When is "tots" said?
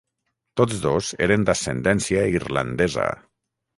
0.61-0.79